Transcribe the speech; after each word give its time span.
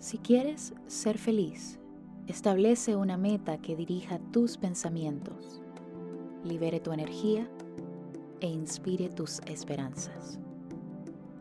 Si 0.00 0.18
quieres 0.18 0.74
ser 0.86 1.18
feliz, 1.18 1.80
establece 2.28 2.94
una 2.94 3.16
meta 3.16 3.58
que 3.58 3.74
dirija 3.74 4.20
tus 4.30 4.56
pensamientos, 4.56 5.60
libere 6.44 6.78
tu 6.78 6.92
energía 6.92 7.48
e 8.40 8.46
inspire 8.46 9.08
tus 9.08 9.40
esperanzas. 9.46 10.38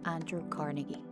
Andrew 0.03 0.41
Carnegie 0.49 1.03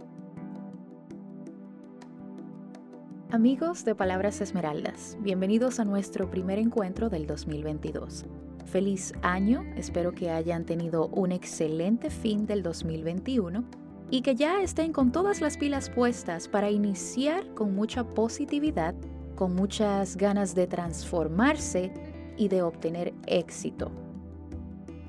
Amigos 3.30 3.86
de 3.86 3.94
Palabras 3.94 4.42
Esmeraldas, 4.42 5.16
bienvenidos 5.20 5.80
a 5.80 5.86
nuestro 5.86 6.32
primer 6.32 6.58
encuentro 6.58 7.10
del 7.10 7.28
2022. 7.28 8.26
Feliz 8.66 9.14
año, 9.22 9.64
espero 9.76 10.14
que 10.14 10.32
hayan 10.32 10.66
tenido 10.66 11.10
un 11.10 11.32
excelente 11.32 12.10
fin 12.10 12.48
del 12.48 12.64
2021 12.64 13.85
y 14.10 14.22
que 14.22 14.36
ya 14.36 14.62
estén 14.62 14.94
con 14.94 15.12
todas 15.12 15.42
las 15.42 15.58
pilas 15.58 15.90
puestas 15.90 16.48
para 16.48 16.70
iniciar 16.70 17.54
con 17.54 17.76
mucha 17.76 18.04
positividad, 18.04 18.96
con 19.36 19.56
muchas 19.56 20.16
ganas 20.18 20.56
de 20.56 20.68
transformarse 20.68 21.92
y 22.38 22.48
de 22.48 22.62
obtener 22.62 23.14
éxito. 23.28 23.92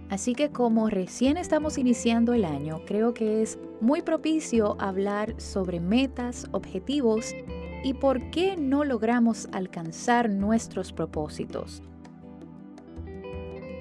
Así 0.09 0.35
que 0.35 0.51
como 0.51 0.89
recién 0.89 1.37
estamos 1.37 1.79
iniciando 1.79 2.33
el 2.33 2.45
año, 2.45 2.81
creo 2.87 3.13
que 3.13 3.43
es 3.43 3.59
muy 3.81 4.03
propicio 4.03 4.77
hablar 4.79 5.35
sobre 5.41 5.81
metas, 5.81 6.47
objetivos 6.53 7.35
y 7.83 7.95
por 7.95 8.31
qué 8.31 8.57
no 8.57 8.85
logramos 8.85 9.49
alcanzar 9.53 10.31
nuestros 10.31 10.93
propósitos. 10.93 11.83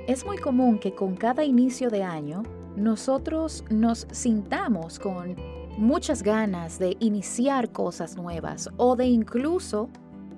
Es 0.08 0.26
muy 0.26 0.38
común 0.38 0.80
que 0.80 0.94
con 0.94 1.16
cada 1.16 1.44
inicio 1.44 1.90
de 1.90 2.04
año 2.04 2.44
nosotros 2.76 3.64
nos 3.70 4.08
sintamos 4.12 5.00
con 5.00 5.36
muchas 5.78 6.24
ganas 6.24 6.80
de 6.80 6.98
iniciar 7.00 7.72
cosas 7.72 8.16
nuevas 8.16 8.70
o 8.78 8.96
de 8.96 9.06
incluso 9.06 9.90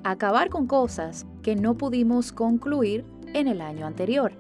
acabar 0.04 0.50
con 0.50 0.68
cosas 0.68 1.26
que 1.42 1.56
no 1.56 1.78
pudimos 1.78 2.32
concluir 2.32 3.06
en 3.34 3.48
el 3.48 3.62
año 3.62 3.86
anterior. 3.86 4.32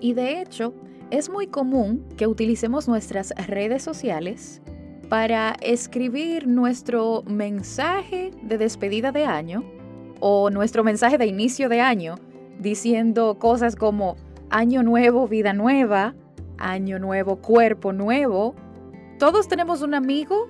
Y 0.00 0.14
de 0.14 0.40
hecho, 0.40 0.74
es 1.10 1.30
muy 1.30 1.46
común 1.46 2.04
que 2.16 2.26
utilicemos 2.26 2.86
nuestras 2.86 3.32
redes 3.46 3.82
sociales 3.82 4.60
para 5.08 5.56
escribir 5.62 6.46
nuestro 6.46 7.22
mensaje 7.26 8.30
de 8.42 8.58
despedida 8.58 9.10
de 9.10 9.24
año 9.24 9.64
o 10.20 10.50
nuestro 10.50 10.84
mensaje 10.84 11.16
de 11.16 11.26
inicio 11.26 11.68
de 11.68 11.80
año 11.80 12.16
diciendo 12.58 13.38
cosas 13.38 13.74
como 13.74 14.16
año 14.50 14.82
nuevo, 14.82 15.26
vida 15.28 15.52
nueva, 15.52 16.14
año 16.58 16.98
nuevo, 16.98 17.36
cuerpo 17.36 17.92
nuevo. 17.92 18.54
Todos 19.18 19.48
tenemos 19.48 19.82
un 19.82 19.94
amigo 19.94 20.48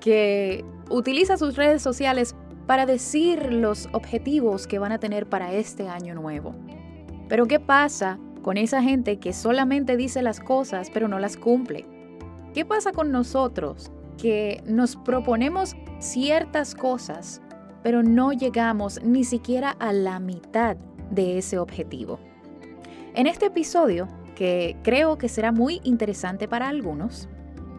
que 0.00 0.64
utiliza 0.90 1.36
sus 1.36 1.56
redes 1.56 1.82
sociales 1.82 2.34
para 2.66 2.86
decir 2.86 3.52
los 3.52 3.88
objetivos 3.92 4.66
que 4.66 4.78
van 4.78 4.92
a 4.92 4.98
tener 4.98 5.26
para 5.28 5.52
este 5.52 5.88
año 5.88 6.14
nuevo. 6.14 6.54
Pero 7.28 7.46
¿qué 7.46 7.60
pasa 7.60 8.18
con 8.42 8.56
esa 8.56 8.82
gente 8.82 9.18
que 9.18 9.32
solamente 9.32 9.96
dice 9.96 10.22
las 10.22 10.40
cosas 10.40 10.90
pero 10.92 11.08
no 11.08 11.18
las 11.18 11.36
cumple? 11.36 11.86
¿Qué 12.54 12.64
pasa 12.64 12.92
con 12.92 13.10
nosotros 13.10 13.90
que 14.16 14.62
nos 14.66 14.96
proponemos 14.96 15.76
ciertas 15.98 16.74
cosas 16.74 17.40
pero 17.82 18.02
no 18.02 18.32
llegamos 18.32 19.00
ni 19.02 19.24
siquiera 19.24 19.70
a 19.70 19.92
la 19.92 20.18
mitad 20.18 20.76
de 21.10 21.38
ese 21.38 21.58
objetivo? 21.58 22.18
En 23.14 23.26
este 23.26 23.46
episodio 23.46 24.08
que 24.38 24.76
creo 24.84 25.18
que 25.18 25.28
será 25.28 25.50
muy 25.50 25.80
interesante 25.82 26.46
para 26.46 26.68
algunos, 26.68 27.28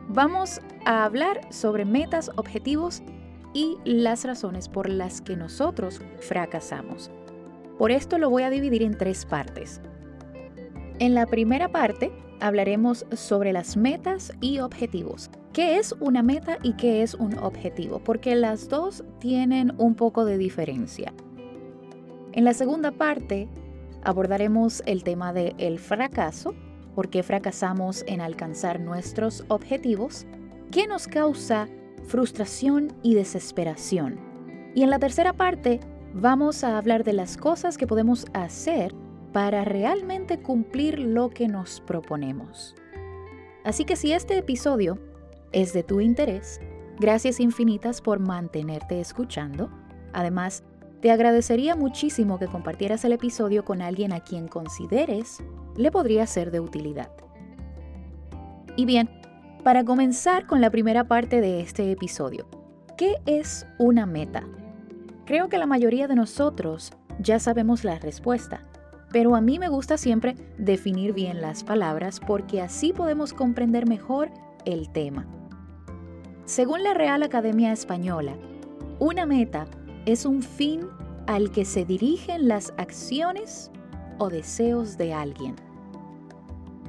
vamos 0.10 0.60
a 0.84 1.06
hablar 1.06 1.40
sobre 1.52 1.86
metas, 1.86 2.32
objetivos 2.36 3.02
y 3.54 3.78
las 3.86 4.26
razones 4.26 4.68
por 4.68 4.90
las 4.90 5.22
que 5.22 5.38
nosotros 5.38 6.02
fracasamos. 6.20 7.12
Por 7.78 7.92
esto 7.92 8.18
lo 8.18 8.30
voy 8.30 8.44
a 8.44 8.50
dividir 8.50 8.84
en 8.84 8.98
tres 8.98 9.26
partes. 9.26 9.80
En 11.00 11.14
la 11.14 11.26
primera 11.28 11.70
parte 11.70 12.12
hablaremos 12.42 13.06
sobre 13.14 13.54
las 13.54 13.78
metas 13.78 14.34
y 14.42 14.60
objetivos. 14.60 15.32
¿Qué 15.54 15.78
es 15.78 15.96
una 16.02 16.24
meta 16.24 16.58
y 16.62 16.74
qué 16.74 17.04
es 17.04 17.14
un 17.14 17.40
objetivo? 17.40 18.00
Porque 18.00 18.36
las 18.36 18.68
dos 18.68 19.06
tienen 19.20 19.74
un 19.78 19.96
poco 19.96 20.26
de 20.26 20.38
diferencia. 20.38 21.14
En 22.34 22.44
la 22.44 22.54
segunda 22.54 22.92
parte 22.92 23.48
Abordaremos 24.04 24.82
el 24.86 25.04
tema 25.04 25.34
de 25.34 25.56
el 25.58 25.80
fracaso, 25.80 26.54
por 26.96 27.10
qué 27.10 27.24
fracasamos 27.24 28.04
en 28.08 28.22
alcanzar 28.22 28.80
nuestros 28.80 29.46
objetivos, 29.48 30.26
qué 30.72 30.88
nos 30.88 31.08
causa 31.08 31.68
frustración 32.08 32.94
y 33.04 33.16
desesperación. 33.16 34.20
Y 34.74 34.84
en 34.84 34.90
la 34.90 35.00
tercera 35.00 35.34
parte 35.34 35.80
vamos 36.14 36.64
a 36.64 36.78
hablar 36.78 37.04
de 37.04 37.14
las 37.14 37.38
cosas 37.38 37.78
que 37.78 37.88
podemos 37.88 38.26
hacer 38.34 38.94
para 39.34 39.64
realmente 39.64 40.42
cumplir 40.42 41.00
lo 41.00 41.30
que 41.30 41.48
nos 41.48 41.82
proponemos. 41.82 42.76
Así 43.64 43.86
que 43.86 43.96
si 43.96 44.14
este 44.14 44.38
episodio 44.38 44.98
es 45.52 45.74
de 45.74 45.84
tu 45.84 46.02
interés, 46.02 46.60
gracias 47.00 47.40
infinitas 47.40 48.02
por 48.02 48.20
mantenerte 48.20 49.00
escuchando. 49.00 49.70
Además, 50.14 50.64
te 51.02 51.12
agradecería 51.12 51.76
muchísimo 51.76 52.40
que 52.40 52.48
compartieras 52.48 53.06
el 53.06 53.14
episodio 53.14 53.64
con 53.64 53.82
alguien 53.82 54.12
a 54.12 54.20
quien 54.20 54.48
consideres 54.48 55.42
le 55.78 55.92
podría 55.92 56.28
ser 56.28 56.52
de 56.52 56.60
utilidad. 56.60 57.10
Y 58.76 58.86
bien, 58.86 59.10
para 59.64 59.84
comenzar 59.84 60.46
con 60.46 60.62
la 60.62 60.70
primera 60.70 61.06
parte 61.06 61.42
de 61.42 61.62
este 61.62 61.92
episodio, 61.92 62.48
¿qué 62.98 63.16
es 63.26 63.66
una 63.78 64.06
meta? 64.06 64.44
Creo 65.26 65.48
que 65.48 65.58
la 65.58 65.66
mayoría 65.66 66.08
de 66.08 66.16
nosotros 66.16 66.92
ya 67.20 67.40
sabemos 67.40 67.84
la 67.84 68.00
respuesta, 68.00 68.64
pero 69.12 69.36
a 69.36 69.42
mí 69.42 69.60
me 69.60 69.70
gusta 69.70 69.98
siempre 69.98 70.36
definir 70.58 71.14
bien 71.14 71.42
las 71.42 71.64
palabras 71.64 72.20
porque 72.20 72.62
así 72.62 72.94
podemos 72.94 73.34
comprender 73.34 73.88
mejor 73.88 74.32
el 74.66 74.90
tema. 74.90 75.28
Según 76.46 76.84
la 76.84 76.94
Real 76.94 77.24
Academia 77.24 77.72
Española, 77.72 78.34
una 79.00 79.26
meta 79.26 79.68
es 80.12 80.26
un 80.26 80.42
fin 80.42 80.88
al 81.28 81.52
que 81.52 81.66
se 81.66 81.86
dirigen 81.86 82.48
las 82.48 82.74
acciones 82.78 83.70
o 84.18 84.30
deseos 84.30 84.98
de 84.98 85.14
alguien. 85.14 85.56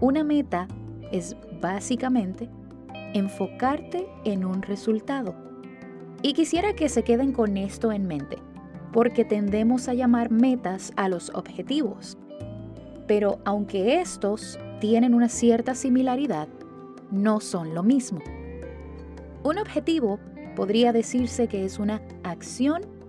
Una 0.01 0.25
meta 0.25 0.67
es 1.13 1.37
básicamente 1.61 2.49
enfocarte 3.13 4.09
en 4.25 4.45
un 4.47 4.63
resultado. 4.63 5.35
Y 6.23 6.33
quisiera 6.33 6.75
que 6.75 6.89
se 6.89 7.03
queden 7.03 7.33
con 7.33 7.59
esto 7.59 7.93
en 7.93 8.07
mente, 8.07 8.39
porque 8.93 9.25
tendemos 9.27 9.89
a 9.89 9.95
llamar 9.95 10.31
metas 10.31 10.93
a 10.97 11.09
los 11.11 11.31
objetivos. 11.35 12.17
Pero 13.07 13.41
aunque 13.45 14.01
estos 14.01 14.59
tienen 14.81 15.15
una 15.15 15.29
cierta 15.29 15.75
similaridad, 15.75 16.49
no 17.11 17.41
son 17.41 17.75
lo 17.75 17.83
mismo. 17.83 18.21
Un 19.43 19.59
objetivo 19.59 20.19
podría 20.57 20.93
decirse 20.93 21.49
que 21.49 21.67
es 21.67 21.79
una 21.79 22.01
acción 22.23 23.00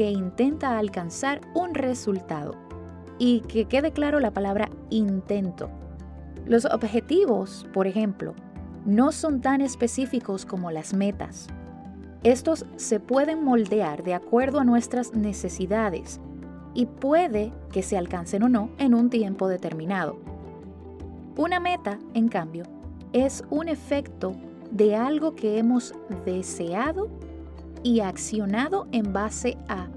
que 0.00 0.10
intenta 0.10 0.78
alcanzar 0.78 1.42
un 1.52 1.74
resultado. 1.74 2.54
Y 3.18 3.40
que 3.40 3.66
quede 3.66 3.92
claro 3.92 4.18
la 4.18 4.30
palabra 4.30 4.70
intento. 4.88 5.68
Los 6.46 6.64
objetivos, 6.64 7.66
por 7.74 7.86
ejemplo, 7.86 8.32
no 8.86 9.12
son 9.12 9.42
tan 9.42 9.60
específicos 9.60 10.46
como 10.46 10.70
las 10.70 10.94
metas. 10.94 11.48
Estos 12.22 12.64
se 12.76 12.98
pueden 12.98 13.44
moldear 13.44 14.02
de 14.02 14.14
acuerdo 14.14 14.60
a 14.60 14.64
nuestras 14.64 15.12
necesidades 15.12 16.18
y 16.72 16.86
puede 16.86 17.52
que 17.70 17.82
se 17.82 17.98
alcancen 17.98 18.44
o 18.44 18.48
no 18.48 18.70
en 18.78 18.94
un 18.94 19.10
tiempo 19.10 19.48
determinado. 19.48 20.18
Una 21.36 21.60
meta, 21.60 21.98
en 22.14 22.28
cambio, 22.28 22.64
es 23.12 23.44
un 23.50 23.68
efecto 23.68 24.32
de 24.70 24.96
algo 24.96 25.36
que 25.36 25.58
hemos 25.58 25.92
deseado 26.24 27.10
y 27.82 28.00
accionado 28.00 28.86
en 28.92 29.12
base 29.12 29.56
a. 29.68 29.88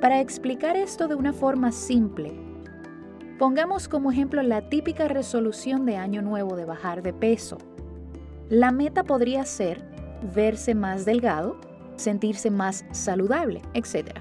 Para 0.00 0.20
explicar 0.20 0.76
esto 0.76 1.06
de 1.06 1.14
una 1.14 1.32
forma 1.32 1.70
simple, 1.70 2.32
pongamos 3.38 3.88
como 3.88 4.10
ejemplo 4.10 4.42
la 4.42 4.68
típica 4.68 5.08
resolución 5.08 5.86
de 5.86 5.96
año 5.96 6.22
nuevo 6.22 6.56
de 6.56 6.64
bajar 6.64 7.02
de 7.02 7.12
peso. 7.12 7.58
La 8.48 8.72
meta 8.72 9.04
podría 9.04 9.44
ser 9.44 9.84
verse 10.34 10.74
más 10.74 11.04
delgado, 11.04 11.56
sentirse 11.96 12.50
más 12.50 12.84
saludable, 12.90 13.62
etc. 13.74 14.18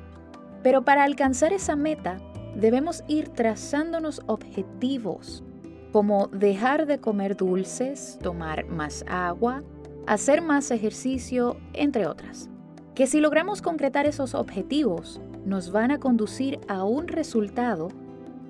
Pero 0.62 0.84
para 0.84 1.04
alcanzar 1.04 1.52
esa 1.52 1.76
meta, 1.76 2.20
debemos 2.56 3.04
ir 3.08 3.30
trazándonos 3.30 4.22
objetivos, 4.28 5.44
como 5.92 6.28
dejar 6.28 6.86
de 6.86 7.00
comer 7.00 7.36
dulces, 7.36 8.20
tomar 8.22 8.68
más 8.68 9.04
agua, 9.08 9.64
hacer 10.06 10.42
más 10.42 10.72
ejercicio, 10.72 11.58
entre 11.74 12.06
otras 12.06 12.52
que 12.96 13.08
si 13.08 13.20
logramos 13.20 13.62
concretar 13.62 14.06
esos 14.06 14.36
objetivos, 14.36 15.22
nos 15.46 15.72
van 15.72 15.92
a 15.92 16.00
conducir 16.00 16.60
a 16.68 16.84
un 16.84 17.08
resultado 17.08 17.90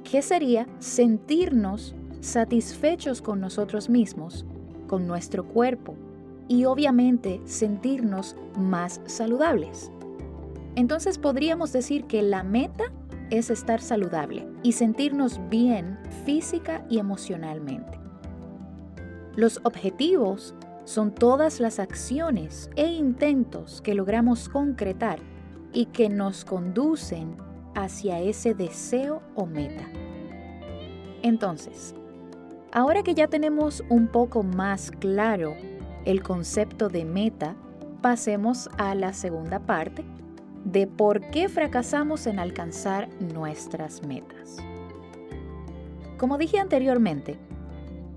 que 0.04 0.22
sería 0.22 0.68
sentirnos 0.80 1.96
satisfechos 2.22 3.22
con 3.22 3.40
nosotros 3.40 3.90
mismos, 3.90 4.46
con 4.88 5.08
nuestro 5.08 5.46
cuerpo, 5.46 5.96
y 6.48 6.66
obviamente 6.66 7.40
sentirnos 7.46 8.36
más 8.58 9.00
saludables. 9.06 9.90
Entonces 10.76 11.18
podríamos 11.18 11.72
decir 11.72 12.06
que 12.06 12.22
la 12.22 12.44
meta 12.44 12.92
es 13.30 13.50
estar 13.50 13.80
saludable 13.80 14.46
y 14.62 14.74
sentirnos 14.74 15.40
bien 15.50 15.98
física 16.26 16.86
y 16.90 17.00
emocionalmente. 17.00 18.00
Los 19.36 19.62
objetivos 19.64 20.54
son 20.92 21.16
todas 21.16 21.62
las 21.62 21.80
acciones 21.80 22.70
e 22.76 22.86
intentos 22.86 23.82
que 23.82 23.96
logramos 23.96 24.50
concretar 24.50 25.20
y 25.72 25.86
que 25.86 26.10
nos 26.10 26.44
conducen 26.44 27.38
hacia 27.76 28.20
ese 28.20 28.54
deseo 28.54 29.22
o 29.36 29.46
meta. 29.46 29.88
Entonces, 31.22 31.96
ahora 32.74 33.04
que 33.04 33.14
ya 33.14 33.30
tenemos 33.30 33.82
un 33.88 34.08
poco 34.08 34.44
más 34.44 34.92
claro 34.92 35.56
el 36.04 36.22
concepto 36.24 36.90
de 36.90 37.06
meta, 37.06 37.56
pasemos 38.02 38.70
a 38.78 38.94
la 38.94 39.14
segunda 39.14 39.60
parte 39.60 40.04
de 40.66 40.88
por 40.88 41.22
qué 41.32 41.48
fracasamos 41.48 42.28
en 42.28 42.38
alcanzar 42.38 43.08
nuestras 43.34 44.06
metas. 44.06 44.58
Como 46.18 46.38
dije 46.38 46.60
anteriormente, 46.60 47.40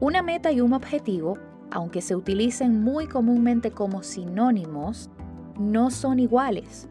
una 0.00 0.22
meta 0.22 0.50
y 0.50 0.60
un 0.60 0.72
objetivo, 0.72 1.38
aunque 1.74 2.00
se 2.00 2.14
utilicen 2.14 2.82
muy 2.82 3.08
comúnmente 3.08 3.72
como 3.72 4.04
sinónimos, 4.04 5.10
no 5.58 5.90
son 5.90 6.20
iguales. 6.20 6.88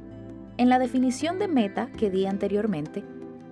En 0.57 0.67
la 0.67 0.77
definición 0.77 1.39
de 1.39 1.47
meta 1.47 1.87
que 1.93 2.11
di 2.11 2.25
anteriormente, 2.25 3.03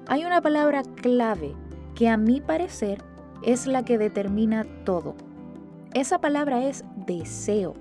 hay 0.08 0.26
una 0.26 0.42
palabra 0.42 0.84
clave 0.84 1.56
que 1.96 2.10
a 2.10 2.18
mi 2.18 2.42
parecer 2.42 3.02
es 3.44 3.66
la 3.66 3.84
que 3.86 3.98
determina 3.98 4.66
todo. 4.84 5.16
Esa 5.94 6.20
palabra 6.20 6.66
es 6.66 6.84
deseo. 7.08 7.76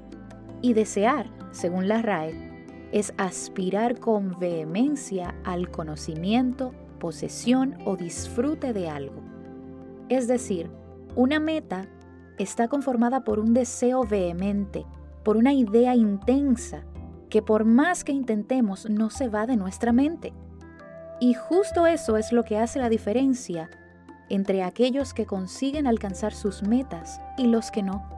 Y 0.63 0.73
desear, 0.75 1.27
según 1.51 1.89
la 1.89 2.03
RAE, 2.03 2.35
es 2.93 3.13
aspirar 3.19 3.99
con 3.99 4.39
vehemencia 4.39 5.35
al 5.43 5.71
conocimiento, 5.71 6.73
posesión 7.01 7.77
o 7.85 7.97
disfrute 7.97 8.73
de 8.73 8.89
algo. 8.89 9.23
Es 10.09 10.29
decir, 10.29 10.71
una 11.17 11.41
meta 11.41 11.89
está 12.43 12.69
conformada 12.69 13.25
por 13.25 13.39
un 13.39 13.55
deseo 13.55 14.05
vehemente, 14.05 14.87
por 15.25 15.37
una 15.37 15.53
idea 15.53 15.95
intensa, 15.95 16.85
que 17.29 17.43
por 17.43 17.65
más 17.65 18.05
que 18.05 18.13
intentemos 18.13 18.89
no 18.89 19.11
se 19.11 19.29
va 19.29 19.47
de 19.47 19.57
nuestra 19.57 19.93
mente. 19.93 20.33
Y 21.21 21.35
justo 21.35 21.87
eso 21.87 22.17
es 22.17 22.33
lo 22.33 22.45
que 22.45 22.59
hace 22.59 22.79
la 22.79 22.89
diferencia 22.89 23.71
entre 24.29 24.63
aquellos 24.63 25.13
que 25.13 25.27
consiguen 25.27 25.87
alcanzar 25.87 26.33
sus 26.33 26.63
metas 26.63 27.21
y 27.37 27.47
los 27.47 27.71
que 27.71 27.83
no. 27.83 28.09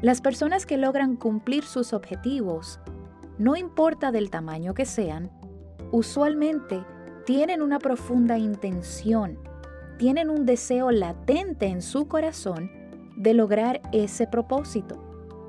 Las 0.00 0.20
personas 0.20 0.64
que 0.64 0.76
logran 0.76 1.16
cumplir 1.16 1.64
sus 1.64 1.92
objetivos 1.92 2.80
no 3.38 3.56
importa 3.56 4.12
del 4.12 4.30
tamaño 4.30 4.74
que 4.74 4.86
sean, 4.86 5.30
usualmente 5.92 6.84
tienen 7.26 7.60
una 7.60 7.78
profunda 7.78 8.38
intención, 8.38 9.38
tienen 9.98 10.30
un 10.30 10.46
deseo 10.46 10.90
latente 10.90 11.66
en 11.66 11.82
su 11.82 12.08
corazón 12.08 12.77
de 13.18 13.34
lograr 13.34 13.80
ese 13.92 14.26
propósito 14.26 15.04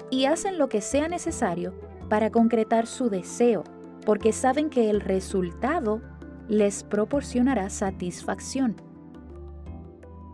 y 0.10 0.26
hacen 0.26 0.58
lo 0.58 0.70
que 0.70 0.82
sea 0.82 1.08
necesario 1.08 1.74
para 2.10 2.32
concretar 2.32 2.88
su 2.88 3.10
deseo, 3.10 3.64
porque 4.06 4.34
saben 4.34 4.72
que 4.72 4.90
el 4.90 5.02
resultado 5.02 6.02
les 6.48 6.84
proporcionará 6.84 7.70
satisfacción. 7.70 8.76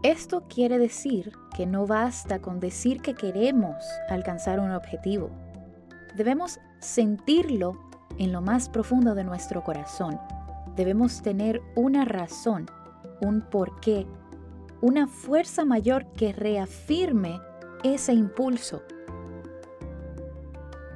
Esto 0.02 0.44
quiere 0.48 0.78
decir 0.78 1.34
que 1.56 1.66
no 1.66 1.86
basta 1.86 2.40
con 2.40 2.60
decir 2.62 3.02
que 3.02 3.16
queremos 3.16 3.76
alcanzar 4.10 4.62
un 4.62 4.72
objetivo. 4.72 5.30
Debemos 6.16 6.60
sentirlo 6.80 7.78
en 8.18 8.32
lo 8.32 8.42
más 8.42 8.70
profundo 8.70 9.14
de 9.14 9.26
nuestro 9.26 9.64
corazón. 9.64 10.18
Debemos 10.78 11.22
tener 11.22 11.62
una 11.76 12.06
razón, 12.06 12.68
un 13.20 13.42
porqué, 13.42 14.08
una 14.86 15.08
fuerza 15.08 15.66
mayor 15.66 16.06
que 16.14 16.32
reafirme 16.32 17.42
ese 17.84 18.14
impulso. 18.14 18.84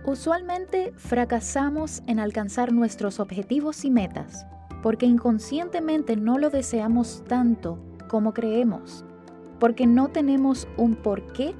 Usualmente 0.05 0.93
fracasamos 0.95 2.03
en 2.05 2.19
alcanzar 2.19 2.71
nuestros 2.71 3.19
objetivos 3.19 3.83
y 3.85 3.89
metas 3.89 4.45
porque 4.83 5.07
inconscientemente 5.07 6.15
no 6.17 6.37
lo 6.37 6.51
deseamos 6.51 7.23
tanto 7.27 7.79
como 8.07 8.31
creemos, 8.31 9.05
porque 9.59 9.87
no 9.87 10.09
tenemos 10.09 10.67
un 10.77 10.93
porqué 10.93 11.55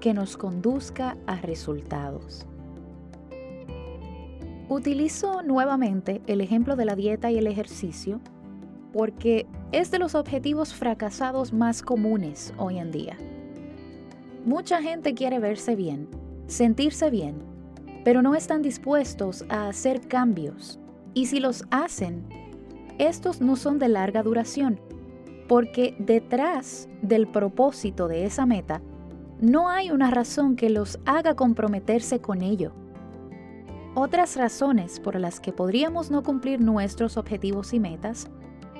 que 0.00 0.14
nos 0.14 0.38
conduzca 0.38 1.18
a 1.26 1.36
resultados. 1.36 2.46
Utilizo 4.70 5.42
nuevamente 5.42 6.22
el 6.28 6.40
ejemplo 6.40 6.76
de 6.76 6.86
la 6.86 6.96
dieta 6.96 7.30
y 7.30 7.36
el 7.36 7.46
ejercicio 7.46 8.22
porque 8.94 9.48
es 9.72 9.90
de 9.90 9.98
los 9.98 10.14
objetivos 10.14 10.72
fracasados 10.72 11.52
más 11.52 11.82
comunes 11.82 12.54
hoy 12.58 12.78
en 12.78 12.92
día. 12.92 13.18
Mucha 14.46 14.80
gente 14.80 15.14
quiere 15.14 15.40
verse 15.40 15.74
bien, 15.74 16.08
sentirse 16.46 17.10
bien, 17.10 17.42
pero 18.04 18.22
no 18.22 18.36
están 18.36 18.62
dispuestos 18.62 19.44
a 19.48 19.66
hacer 19.66 20.06
cambios. 20.06 20.78
Y 21.12 21.26
si 21.26 21.40
los 21.40 21.64
hacen, 21.72 22.24
estos 22.98 23.40
no 23.40 23.56
son 23.56 23.80
de 23.80 23.88
larga 23.88 24.22
duración, 24.22 24.78
porque 25.48 25.96
detrás 25.98 26.88
del 27.02 27.26
propósito 27.26 28.06
de 28.06 28.26
esa 28.26 28.46
meta 28.46 28.80
no 29.40 29.70
hay 29.70 29.90
una 29.90 30.12
razón 30.12 30.54
que 30.54 30.70
los 30.70 31.00
haga 31.04 31.34
comprometerse 31.34 32.20
con 32.20 32.42
ello. 32.42 32.72
Otras 33.96 34.36
razones 34.36 35.00
por 35.00 35.18
las 35.18 35.40
que 35.40 35.52
podríamos 35.52 36.12
no 36.12 36.22
cumplir 36.22 36.60
nuestros 36.60 37.16
objetivos 37.16 37.74
y 37.74 37.80
metas 37.80 38.30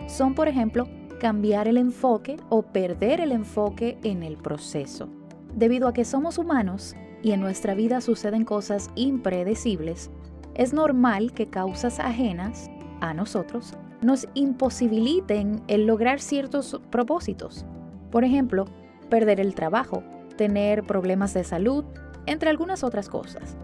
son, 0.07 0.35
por 0.35 0.49
ejemplo, 0.49 0.89
cambiar 1.21 1.69
el 1.69 1.79
enfoque 1.79 2.37
o 2.49 2.63
perder 2.63 3.21
el 3.21 3.33
enfoque 3.33 3.99
en 4.03 4.23
el 4.23 4.37
proceso. 4.37 5.09
Debido 5.55 5.89
a 5.89 5.93
que 5.93 6.05
somos 6.05 6.39
humanos 6.39 6.95
y 7.23 7.33
en 7.33 7.41
nuestra 7.41 7.75
vida 7.75 8.01
suceden 8.01 8.45
cosas 8.45 8.91
impredecibles, 8.95 10.11
es 10.55 10.73
normal 10.73 11.33
que 11.33 11.47
causas 11.47 12.01
ajenas 12.01 12.71
a 13.01 13.15
nosotros 13.15 13.75
nos 14.03 14.29
imposibiliten 14.35 15.63
el 15.67 15.87
lograr 15.87 16.21
ciertos 16.21 16.81
propósitos. 16.91 17.65
Por 18.11 18.25
ejemplo, 18.25 18.67
perder 19.09 19.41
el 19.41 19.55
trabajo, 19.55 20.03
tener 20.37 20.85
problemas 20.85 21.33
de 21.35 21.45
salud, 21.45 21.85
entre 22.27 22.51
algunas 22.51 22.85
otras 22.85 23.09
cosas. 23.09 23.57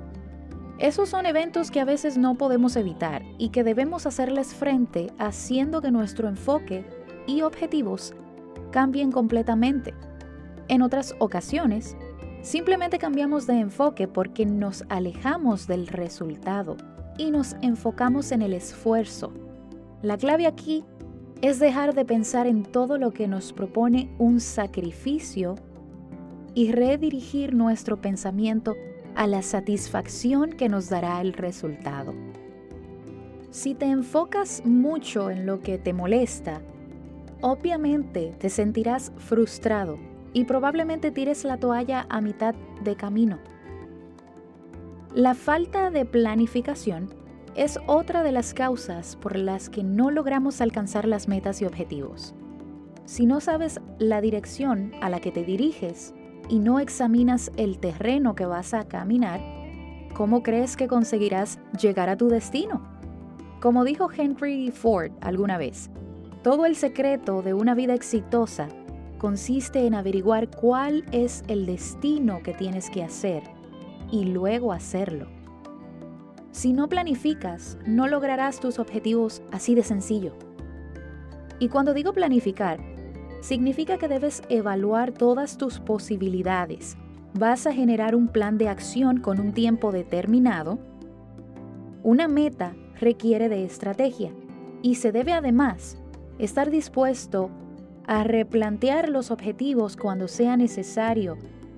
Esos 0.81 1.11
son 1.11 1.27
eventos 1.27 1.71
que 1.71 1.81
a 1.81 1.85
veces 1.85 2.17
no 2.17 2.37
podemos 2.37 2.75
evitar 2.75 3.23
y 3.37 3.51
que 3.51 3.65
debemos 3.65 4.07
hacerles 4.07 4.55
frente 4.55 5.13
haciendo 5.19 5.83
que 5.83 5.91
nuestro 5.91 6.27
enfoque 6.27 6.87
y 7.27 7.43
objetivos 7.43 8.15
cambien 8.71 9.13
completamente. 9.13 9.93
En 10.69 10.81
otras 10.81 11.15
ocasiones, 11.19 11.99
simplemente 12.41 12.97
cambiamos 12.97 13.47
de 13.47 13.61
enfoque 13.61 14.09
porque 14.09 14.47
nos 14.47 14.85
alejamos 14.89 15.67
del 15.67 15.87
resultado 15.87 16.79
y 17.19 17.31
nos 17.31 17.57
enfocamos 17.61 18.33
en 18.33 18.41
el 18.41 18.55
esfuerzo. 18.55 19.35
La 20.01 20.17
clave 20.17 20.47
aquí 20.47 20.83
es 21.43 21.59
dejar 21.59 21.95
de 21.95 22.07
pensar 22.07 22.47
en 22.47 22.63
todo 22.63 22.97
lo 22.97 23.11
que 23.11 23.29
nos 23.29 23.53
propone 23.53 24.15
un 24.19 24.41
sacrificio 24.41 25.57
y 26.55 26.73
redirigir 26.73 27.55
nuestro 27.55 28.01
pensamiento 28.01 28.75
a 29.21 29.27
la 29.27 29.43
satisfacción 29.43 30.55
que 30.55 30.71
nos 30.71 30.89
dará 30.89 31.21
el 31.21 31.35
resultado. 31.35 32.15
Si 33.51 33.75
te 33.75 33.85
enfocas 33.85 34.63
mucho 34.65 35.29
en 35.29 35.45
lo 35.45 35.61
que 35.61 35.77
te 35.77 35.93
molesta, 35.93 36.63
obviamente 37.43 38.35
te 38.39 38.49
sentirás 38.49 39.13
frustrado 39.19 39.99
y 40.33 40.45
probablemente 40.45 41.11
tires 41.11 41.45
la 41.45 41.59
toalla 41.59 42.07
a 42.09 42.23
mitad 42.23 42.55
de 42.83 42.97
camino. 42.97 43.41
La 45.15 45.35
falta 45.35 45.91
de 45.91 46.07
planificación 46.07 47.13
es 47.55 47.79
otra 47.87 48.23
de 48.23 48.33
las 48.33 48.55
causas 48.55 49.17
por 49.17 49.37
las 49.37 49.69
que 49.69 49.85
no 49.85 50.11
logramos 50.11 50.63
alcanzar 50.63 51.07
las 51.07 51.29
metas 51.29 51.61
y 51.61 51.67
objetivos. 51.67 52.35
Si 53.05 53.27
no 53.27 53.41
sabes 53.41 53.83
la 53.99 54.23
dirección 54.23 54.93
a 55.03 55.11
la 55.11 55.21
que 55.21 55.31
te 55.31 55.45
diriges, 55.45 56.15
y 56.49 56.59
no 56.59 56.81
examinas 56.81 57.51
el 57.57 57.79
terreno 57.79 58.35
que 58.35 58.47
vas 58.47 58.75
a 58.75 58.89
caminar, 58.89 59.41
¿cómo 60.15 60.43
crees 60.43 60.77
que 60.77 60.89
conseguirás 60.89 61.59
llegar 61.81 62.09
a 62.09 62.17
tu 62.17 62.29
destino? 62.29 62.83
Como 63.61 63.85
dijo 63.85 64.09
Henry 64.11 64.71
Ford 64.71 65.13
alguna 65.21 65.59
vez, 65.59 65.91
todo 66.43 66.65
el 66.65 66.77
secreto 66.77 67.43
de 67.43 67.53
una 67.53 67.75
vida 67.75 67.95
exitosa 67.95 68.69
consiste 69.19 69.87
en 69.87 69.95
averiguar 69.95 70.49
cuál 70.49 71.05
es 71.13 71.45
el 71.47 71.67
destino 71.67 72.43
que 72.43 72.55
tienes 72.55 72.89
que 72.89 73.05
hacer 73.05 73.43
y 74.11 74.25
luego 74.25 74.73
hacerlo. 74.73 75.29
Si 76.53 76.73
no 76.73 76.89
planificas, 76.89 77.79
no 77.87 78.09
lograrás 78.09 78.59
tus 78.59 78.79
objetivos 78.79 79.43
así 79.53 79.75
de 79.75 79.83
sencillo. 79.83 80.35
Y 81.59 81.69
cuando 81.69 81.93
digo 81.93 82.13
planificar, 82.15 82.81
significa 83.41 83.99
que 83.99 84.09
debes 84.09 84.43
evaluar 84.49 85.13
todas 85.13 85.57
tus 85.57 85.81
posibilidades, 85.81 86.97
vas 87.35 87.67
a 87.67 87.73
generar 87.73 88.15
un 88.15 88.29
plan 88.29 88.59
de 88.59 88.69
acción 88.69 89.21
con 89.21 89.41
un 89.41 89.53
tiempo 89.53 89.93
determinado. 89.93 90.79
Una 92.03 92.29
meta 92.29 92.75
requiere 92.99 93.49
de 93.49 93.65
estrategia 93.65 94.33
y 94.83 94.97
se 94.97 95.13
debe 95.13 95.33
además 95.33 95.99
estar 96.39 96.71
dispuesto 96.71 97.51
a 98.07 98.25
replantear 98.25 99.09
los 99.09 99.31
objetivos 99.31 99.97
cuando 99.97 100.27
sea 100.27 100.57
necesario, 100.57 101.37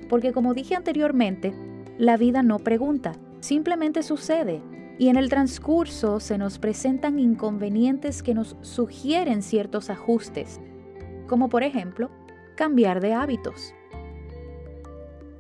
porque 0.09 0.33
como 0.33 0.54
dije 0.54 0.75
anteriormente, 0.75 1.52
la 1.99 2.16
vida 2.16 2.42
no 2.42 2.59
pregunta, 2.59 3.12
simplemente 3.40 4.02
sucede 4.02 4.62
y 4.99 5.09
en 5.09 5.16
el 5.16 5.28
transcurso 5.28 6.21
se 6.21 6.38
nos 6.38 6.59
presentan 6.59 7.19
inconvenientes 7.19 8.23
que 8.23 8.35
nos 8.35 8.57
sugieren 8.61 9.42
ciertos 9.42 9.90
ajustes, 9.90 10.61
como 11.33 11.49
por 11.49 11.62
ejemplo 11.62 12.11
cambiar 12.57 13.01
de 13.01 13.15
hábitos. 13.15 13.75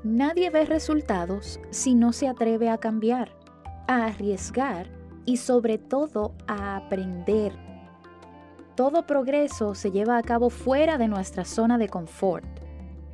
Nadie 0.02 0.48
ve 0.48 0.64
resultados 0.64 1.60
si 1.68 1.94
no 1.94 2.14
se 2.14 2.28
atreve 2.28 2.70
a 2.70 2.78
cambiar, 2.78 3.36
a 3.88 4.06
arriesgar 4.06 4.86
y 5.26 5.36
sobre 5.36 5.76
todo 5.76 6.32
a 6.46 6.76
aprender. 6.76 7.52
Todo 8.74 9.06
progreso 9.06 9.74
se 9.74 9.90
lleva 9.90 10.16
a 10.16 10.22
cabo 10.22 10.48
fuera 10.48 10.96
de 10.96 11.08
nuestra 11.08 11.44
zona 11.44 11.76
de 11.76 11.90
confort. 11.90 12.46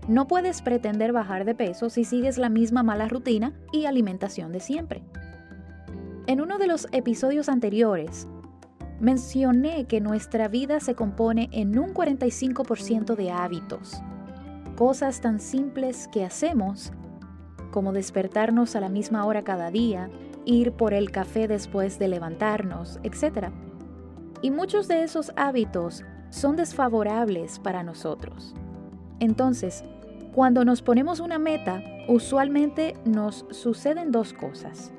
No 0.07 0.29
puedes 0.29 0.63
pretender 0.63 1.13
bajar 1.13 1.45
de 1.45 1.57
peso 1.57 1.91
si 1.91 2.05
sigues 2.05 2.39
la 2.39 2.49
misma 2.49 2.85
mala 2.85 3.09
rutina 3.09 3.55
y 3.73 3.87
alimentación 3.87 4.53
de 4.53 4.61
siempre. 4.61 5.03
En 6.29 6.41
uno 6.41 6.59
de 6.59 6.69
los 6.69 6.87
episodios 6.93 7.49
anteriores, 7.49 8.29
mencioné 9.00 9.87
que 9.87 10.00
nuestra 10.00 10.49
vida 10.49 10.81
se 10.81 10.95
compone 10.95 11.49
en 11.52 11.78
un 11.78 11.95
45% 11.95 13.14
de 13.14 13.31
hábitos. 13.31 14.00
Cosas 14.76 15.21
tan 15.21 15.40
simples 15.40 16.09
que 16.09 16.25
hacemos 16.25 16.93
como 17.71 17.93
despertarnos 17.93 18.76
a 18.76 18.81
la 18.81 18.88
misma 18.88 19.25
hora 19.25 19.45
cada 19.45 19.71
día, 19.71 20.11
ir 20.45 20.73
por 20.73 20.95
el 20.95 21.11
café 21.11 21.49
después 21.49 21.99
de 21.99 22.09
levantarnos, 22.09 22.99
etc. 23.02 23.50
Y 24.43 24.50
muchos 24.50 24.88
de 24.88 25.02
esos 25.02 25.33
hábitos 25.37 26.05
son 26.31 26.57
desfavorables 26.57 27.59
para 27.59 27.83
nosotros. 27.83 28.55
Entonces, 29.21 29.85
cuando 30.33 30.64
nos 30.64 30.83
ponemos 30.83 31.21
una 31.21 31.38
meta, 31.38 31.83
usualmente 32.09 32.95
nos 33.05 33.45
suceden 33.50 34.12
dos 34.12 34.33
cosas 34.33 34.93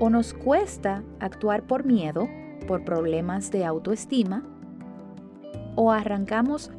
o 0.00 0.10
nos 0.10 0.34
cuesta 0.34 1.02
actuar 1.20 1.66
por 1.66 1.84
miedo, 1.84 2.28
por 2.62 2.84
problemas 2.84 3.50
de 3.50 3.64
autoestima, 3.64 4.42
o 5.74 5.90
arrancamos 5.90 6.70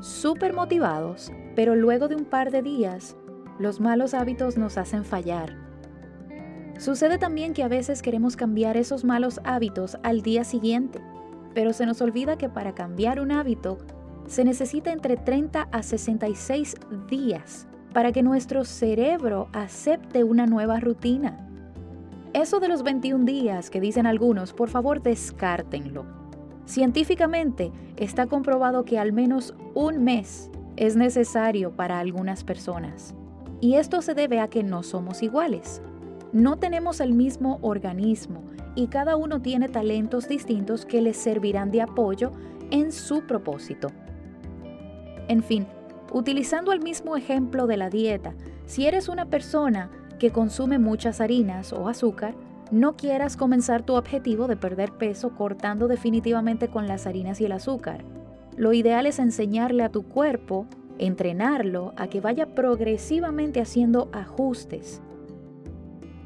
súper 0.00 0.52
motivados, 0.52 1.32
pero 1.54 1.74
luego 1.74 2.08
de 2.08 2.16
un 2.16 2.24
par 2.24 2.50
de 2.50 2.62
días, 2.62 3.16
los 3.58 3.80
malos 3.80 4.14
hábitos 4.14 4.56
nos 4.56 4.78
hacen 4.78 5.04
fallar. 5.04 5.56
Sucede 6.78 7.18
también 7.18 7.54
que 7.54 7.62
a 7.62 7.68
veces 7.68 8.02
queremos 8.02 8.36
cambiar 8.36 8.76
esos 8.76 9.04
malos 9.04 9.40
hábitos 9.44 9.98
al 10.02 10.22
día 10.22 10.44
siguiente, 10.44 11.00
pero 11.54 11.72
se 11.72 11.86
nos 11.86 12.00
olvida 12.00 12.36
que 12.36 12.48
para 12.48 12.74
cambiar 12.74 13.20
un 13.20 13.30
hábito 13.30 13.78
se 14.26 14.44
necesita 14.44 14.92
entre 14.92 15.16
30 15.16 15.68
a 15.70 15.82
66 15.82 16.74
días 17.08 17.68
para 17.92 18.12
que 18.12 18.22
nuestro 18.22 18.64
cerebro 18.64 19.48
acepte 19.52 20.24
una 20.24 20.46
nueva 20.46 20.80
rutina. 20.80 21.48
Eso 22.34 22.60
de 22.60 22.68
los 22.68 22.82
21 22.82 23.26
días 23.26 23.68
que 23.68 23.80
dicen 23.80 24.06
algunos, 24.06 24.54
por 24.54 24.70
favor 24.70 25.02
descártenlo. 25.02 26.06
Científicamente 26.64 27.72
está 27.96 28.26
comprobado 28.26 28.84
que 28.84 28.98
al 28.98 29.12
menos 29.12 29.54
un 29.74 30.02
mes 30.02 30.50
es 30.76 30.96
necesario 30.96 31.72
para 31.72 31.98
algunas 31.98 32.42
personas. 32.42 33.14
Y 33.60 33.74
esto 33.74 34.00
se 34.00 34.14
debe 34.14 34.40
a 34.40 34.48
que 34.48 34.62
no 34.62 34.82
somos 34.82 35.22
iguales. 35.22 35.82
No 36.32 36.56
tenemos 36.56 37.00
el 37.00 37.12
mismo 37.12 37.58
organismo 37.60 38.42
y 38.74 38.86
cada 38.86 39.16
uno 39.16 39.42
tiene 39.42 39.68
talentos 39.68 40.26
distintos 40.26 40.86
que 40.86 41.02
les 41.02 41.18
servirán 41.18 41.70
de 41.70 41.82
apoyo 41.82 42.32
en 42.70 42.92
su 42.92 43.26
propósito. 43.26 43.88
En 45.28 45.42
fin, 45.42 45.66
utilizando 46.12 46.72
el 46.72 46.80
mismo 46.80 47.14
ejemplo 47.16 47.66
de 47.66 47.76
la 47.76 47.90
dieta, 47.90 48.34
si 48.64 48.86
eres 48.86 49.10
una 49.10 49.26
persona 49.26 49.90
que 50.22 50.30
consume 50.30 50.78
muchas 50.78 51.20
harinas 51.20 51.72
o 51.72 51.88
azúcar, 51.88 52.36
no 52.70 52.94
quieras 52.94 53.36
comenzar 53.36 53.82
tu 53.82 53.94
objetivo 53.94 54.46
de 54.46 54.56
perder 54.56 54.92
peso 54.92 55.30
cortando 55.34 55.88
definitivamente 55.88 56.68
con 56.68 56.86
las 56.86 57.08
harinas 57.08 57.40
y 57.40 57.46
el 57.46 57.50
azúcar. 57.50 58.04
Lo 58.56 58.72
ideal 58.72 59.06
es 59.06 59.18
enseñarle 59.18 59.82
a 59.82 59.88
tu 59.88 60.04
cuerpo, 60.04 60.68
entrenarlo 60.98 61.92
a 61.96 62.06
que 62.06 62.20
vaya 62.20 62.54
progresivamente 62.54 63.60
haciendo 63.60 64.10
ajustes. 64.12 65.02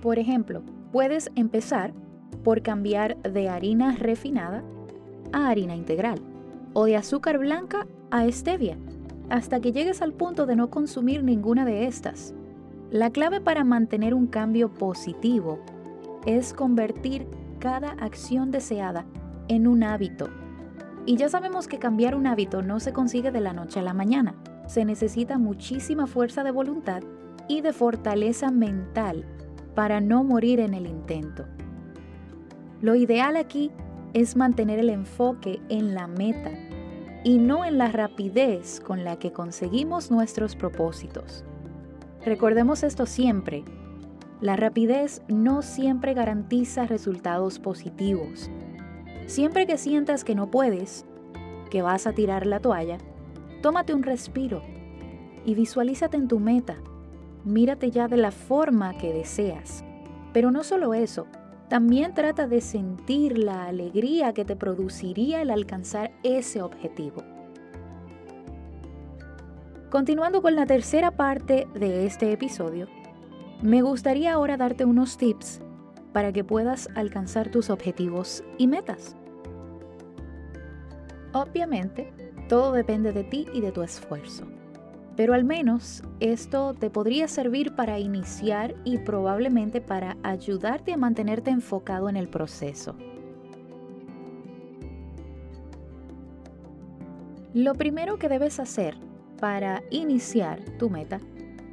Por 0.02 0.18
ejemplo, 0.18 0.62
puedes 0.92 1.30
empezar 1.34 1.94
por 2.44 2.60
cambiar 2.60 3.16
de 3.22 3.48
harina 3.48 3.96
refinada 3.96 4.62
a 5.32 5.48
harina 5.48 5.74
integral 5.74 6.18
o 6.74 6.84
de 6.84 6.96
azúcar 6.96 7.38
blanca 7.38 7.86
a 8.10 8.30
stevia, 8.30 8.76
hasta 9.30 9.60
que 9.60 9.72
llegues 9.72 10.02
al 10.02 10.12
punto 10.12 10.44
de 10.44 10.54
no 10.54 10.68
consumir 10.68 11.24
ninguna 11.24 11.64
de 11.64 11.86
estas. 11.86 12.34
La 12.90 13.10
clave 13.10 13.40
para 13.40 13.64
mantener 13.64 14.14
un 14.14 14.28
cambio 14.28 14.72
positivo 14.72 15.58
es 16.24 16.54
convertir 16.54 17.26
cada 17.58 17.90
acción 17.92 18.52
deseada 18.52 19.06
en 19.48 19.66
un 19.66 19.82
hábito. 19.82 20.28
Y 21.04 21.16
ya 21.16 21.28
sabemos 21.28 21.66
que 21.66 21.80
cambiar 21.80 22.14
un 22.14 22.28
hábito 22.28 22.62
no 22.62 22.78
se 22.78 22.92
consigue 22.92 23.32
de 23.32 23.40
la 23.40 23.52
noche 23.52 23.80
a 23.80 23.82
la 23.82 23.92
mañana. 23.92 24.36
Se 24.68 24.84
necesita 24.84 25.36
muchísima 25.36 26.06
fuerza 26.06 26.44
de 26.44 26.52
voluntad 26.52 27.02
y 27.48 27.60
de 27.60 27.72
fortaleza 27.72 28.52
mental 28.52 29.24
para 29.74 30.00
no 30.00 30.22
morir 30.22 30.60
en 30.60 30.72
el 30.72 30.86
intento. 30.86 31.44
Lo 32.80 32.94
ideal 32.94 33.36
aquí 33.36 33.72
es 34.14 34.36
mantener 34.36 34.78
el 34.78 34.90
enfoque 34.90 35.60
en 35.68 35.94
la 35.94 36.06
meta 36.06 36.52
y 37.24 37.38
no 37.38 37.64
en 37.64 37.78
la 37.78 37.88
rapidez 37.90 38.78
con 38.78 39.02
la 39.02 39.18
que 39.18 39.32
conseguimos 39.32 40.12
nuestros 40.12 40.54
propósitos. 40.54 41.44
Recordemos 42.26 42.82
esto 42.82 43.06
siempre. 43.06 43.62
La 44.40 44.56
rapidez 44.56 45.22
no 45.28 45.62
siempre 45.62 46.12
garantiza 46.12 46.84
resultados 46.84 47.60
positivos. 47.60 48.50
Siempre 49.26 49.64
que 49.64 49.78
sientas 49.78 50.24
que 50.24 50.34
no 50.34 50.50
puedes, 50.50 51.06
que 51.70 51.82
vas 51.82 52.08
a 52.08 52.14
tirar 52.14 52.44
la 52.44 52.58
toalla, 52.58 52.98
tómate 53.62 53.94
un 53.94 54.02
respiro 54.02 54.60
y 55.44 55.54
visualízate 55.54 56.16
en 56.16 56.26
tu 56.26 56.40
meta. 56.40 56.78
Mírate 57.44 57.92
ya 57.92 58.08
de 58.08 58.16
la 58.16 58.32
forma 58.32 58.98
que 58.98 59.12
deseas. 59.12 59.84
Pero 60.32 60.50
no 60.50 60.64
solo 60.64 60.94
eso, 60.94 61.28
también 61.68 62.12
trata 62.12 62.48
de 62.48 62.60
sentir 62.60 63.38
la 63.38 63.66
alegría 63.66 64.32
que 64.32 64.44
te 64.44 64.56
produciría 64.56 65.42
el 65.42 65.50
alcanzar 65.50 66.10
ese 66.24 66.60
objetivo. 66.60 67.22
Continuando 69.96 70.42
con 70.42 70.54
la 70.56 70.66
tercera 70.66 71.10
parte 71.10 71.66
de 71.72 72.04
este 72.04 72.30
episodio, 72.30 72.86
me 73.62 73.80
gustaría 73.80 74.34
ahora 74.34 74.58
darte 74.58 74.84
unos 74.84 75.16
tips 75.16 75.62
para 76.12 76.34
que 76.34 76.44
puedas 76.44 76.90
alcanzar 76.94 77.50
tus 77.50 77.70
objetivos 77.70 78.44
y 78.58 78.66
metas. 78.66 79.16
Obviamente, 81.32 82.12
todo 82.46 82.72
depende 82.72 83.14
de 83.14 83.24
ti 83.24 83.46
y 83.54 83.62
de 83.62 83.72
tu 83.72 83.80
esfuerzo, 83.80 84.44
pero 85.16 85.32
al 85.32 85.44
menos 85.44 86.02
esto 86.20 86.74
te 86.74 86.90
podría 86.90 87.26
servir 87.26 87.74
para 87.74 87.98
iniciar 87.98 88.74
y 88.84 88.98
probablemente 88.98 89.80
para 89.80 90.18
ayudarte 90.22 90.92
a 90.92 90.98
mantenerte 90.98 91.50
enfocado 91.50 92.10
en 92.10 92.18
el 92.18 92.28
proceso. 92.28 92.94
Lo 97.54 97.72
primero 97.72 98.18
que 98.18 98.28
debes 98.28 98.60
hacer 98.60 99.05
para 99.36 99.82
iniciar 99.90 100.60
tu 100.78 100.90
meta 100.90 101.20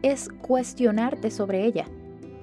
es 0.01 0.29
cuestionarte 0.29 1.31
sobre 1.31 1.65
ella. 1.65 1.85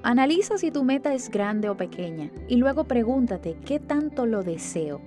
Analiza 0.02 0.56
si 0.56 0.70
tu 0.70 0.82
meta 0.82 1.12
es 1.12 1.30
grande 1.30 1.68
o 1.68 1.76
pequeña 1.76 2.30
y 2.48 2.56
luego 2.56 2.84
pregúntate 2.84 3.56
qué 3.66 3.78
tanto 3.78 4.24
lo 4.24 4.42
deseo. 4.42 5.00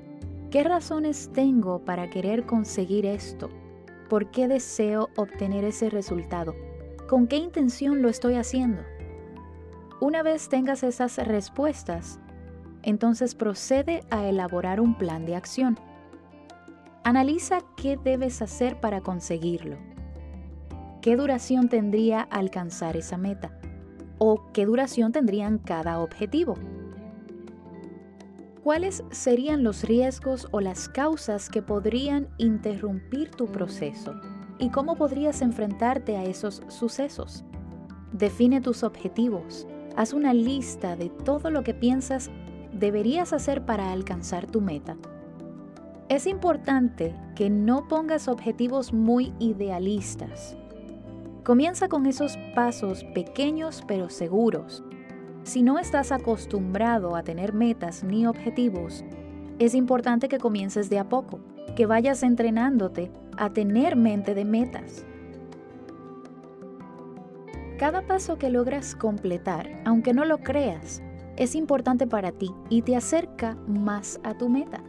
¿Qué 0.51 0.63
razones 0.63 1.32
tengo 1.34 1.79
para 1.79 2.12
querer 2.12 2.46
conseguir 2.46 3.08
esto? 3.08 3.50
¿Por 4.08 4.29
qué 4.29 4.48
deseo 4.48 5.10
obtener 5.15 5.63
ese 5.65 5.89
resultado? 5.89 6.53
¿Con 7.10 7.27
qué 7.27 7.38
intención 7.38 8.03
lo 8.03 8.10
estoy 8.10 8.36
haciendo? 8.36 8.84
Una 10.00 10.22
vez 10.22 10.48
tengas 10.48 10.84
esas 10.84 11.17
respuestas, 11.17 12.20
entonces 12.84 13.34
procede 13.34 14.03
a 14.12 14.27
elaborar 14.27 14.79
un 14.79 14.96
plan 14.96 15.25
de 15.25 15.36
acción. 15.36 15.79
Analiza 17.03 17.62
qué 17.75 17.98
debes 17.98 18.43
hacer 18.43 18.79
para 18.79 19.01
conseguirlo 19.01 19.92
qué 21.03 21.17
duración 21.17 21.67
tendría 21.67 22.22
alcanzar 22.22 22.95
esa 22.95 23.17
meta 23.17 23.51
o 24.19 24.53
qué 24.53 24.65
duración 24.65 25.12
tendrían 25.12 25.57
cada 25.57 26.00
objetivo. 26.00 26.55
¿Cuáles 28.63 29.03
serían 29.12 29.65
los 29.65 29.83
riesgos 29.83 30.48
o 30.51 30.62
las 30.62 30.88
causas 30.88 31.50
que 31.50 31.62
podrían 31.62 32.29
interrumpir 32.38 33.31
tu 33.31 33.48
proceso? 33.48 34.13
¿Y 34.60 34.69
cómo 34.69 34.95
podrías 34.95 35.41
enfrentarte 35.41 36.15
a 36.15 36.24
esos 36.24 36.63
sucesos? 36.69 37.43
Define 38.13 38.62
tus 38.62 38.83
objetivos. 38.83 39.67
Haz 39.98 40.13
una 40.13 40.33
lista 40.33 40.95
de 40.95 41.10
todo 41.10 41.51
lo 41.51 41.65
que 41.65 41.74
piensas 41.74 42.31
deberías 42.72 43.33
hacer 43.33 43.65
para 43.65 43.91
alcanzar 43.91 44.48
tu 44.50 44.62
meta. 44.62 44.95
Es 46.07 46.27
importante 46.27 47.13
que 47.36 47.50
no 47.50 47.89
pongas 47.89 48.29
objetivos 48.29 48.93
muy 48.93 49.33
idealistas. 49.39 50.55
Comienza 51.43 51.89
con 51.89 52.05
esos 52.05 52.38
pasos 52.55 53.03
pequeños 53.03 53.83
pero 53.85 54.09
seguros. 54.09 54.81
Si 55.43 55.62
no 55.62 55.77
estás 55.77 56.13
acostumbrado 56.13 57.17
a 57.17 57.23
tener 57.23 57.51
metas 57.51 58.05
ni 58.05 58.25
objetivos, 58.25 59.03
es 59.59 59.75
importante 59.75 60.29
que 60.29 60.38
comiences 60.38 60.89
de 60.89 61.00
a 61.00 61.09
poco, 61.09 61.41
que 61.75 61.85
vayas 61.85 62.23
entrenándote 62.23 63.12
a 63.38 63.51
tener 63.51 63.97
mente 63.97 64.35
de 64.35 64.45
metas. 64.45 65.05
Cada 67.77 68.07
paso 68.07 68.38
que 68.38 68.50
logras 68.50 68.95
completar, 68.95 69.81
aunque 69.83 70.13
no 70.13 70.23
lo 70.23 70.38
creas, 70.38 71.01
es 71.35 71.55
importante 71.55 72.07
para 72.07 72.31
ti 72.31 72.51
y 72.69 72.83
te 72.83 72.95
acerca 72.95 73.57
más 73.67 74.17
a 74.23 74.38
tu 74.38 74.47
meta. 74.47 74.81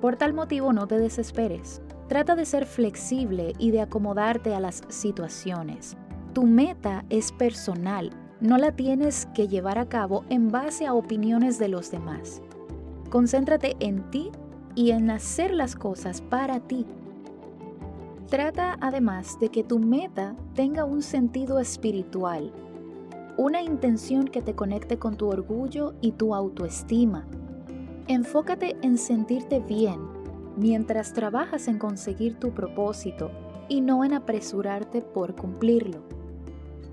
Por 0.00 0.16
tal 0.16 0.34
motivo 0.34 0.72
no 0.72 0.88
te 0.88 0.98
desesperes. 0.98 1.80
Trata 2.10 2.34
de 2.34 2.44
ser 2.44 2.66
flexible 2.66 3.52
y 3.56 3.70
de 3.70 3.82
acomodarte 3.82 4.52
a 4.52 4.58
las 4.58 4.82
situaciones. 4.88 5.96
Tu 6.32 6.42
meta 6.42 7.04
es 7.08 7.30
personal, 7.30 8.10
no 8.40 8.58
la 8.58 8.72
tienes 8.72 9.26
que 9.32 9.46
llevar 9.46 9.78
a 9.78 9.88
cabo 9.88 10.24
en 10.28 10.50
base 10.50 10.86
a 10.86 10.94
opiniones 10.94 11.60
de 11.60 11.68
los 11.68 11.92
demás. 11.92 12.42
Concéntrate 13.10 13.76
en 13.78 14.10
ti 14.10 14.32
y 14.74 14.90
en 14.90 15.08
hacer 15.08 15.52
las 15.52 15.76
cosas 15.76 16.20
para 16.20 16.58
ti. 16.58 16.84
Trata 18.28 18.76
además 18.80 19.38
de 19.38 19.50
que 19.50 19.62
tu 19.62 19.78
meta 19.78 20.34
tenga 20.56 20.84
un 20.84 21.02
sentido 21.02 21.60
espiritual, 21.60 22.52
una 23.36 23.62
intención 23.62 24.26
que 24.26 24.42
te 24.42 24.56
conecte 24.56 24.98
con 24.98 25.16
tu 25.16 25.28
orgullo 25.28 25.94
y 26.00 26.10
tu 26.10 26.34
autoestima 26.34 27.24
Enfócate 28.10 28.76
en 28.82 28.98
sentirte 28.98 29.60
bien 29.60 30.00
mientras 30.56 31.12
trabajas 31.12 31.68
en 31.68 31.78
conseguir 31.78 32.38
tu 32.38 32.50
propósito 32.50 33.30
y 33.68 33.80
no 33.80 34.04
en 34.04 34.14
apresurarte 34.14 35.02
por 35.02 35.36
cumplirlo. 35.36 36.02